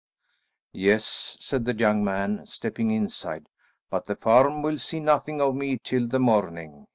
"Yes," 0.73 1.37
said 1.39 1.65
the 1.65 1.75
young 1.77 2.03
man 2.03 2.47
stepping 2.47 2.89
inside, 2.89 3.45
"but 3.91 4.07
the 4.07 4.15
farm 4.15 4.63
will 4.63 4.79
see 4.79 4.99
nothing 4.99 5.39
of 5.39 5.53
me 5.53 5.77
till 5.83 6.07
the 6.07 6.17
morning. 6.17 6.87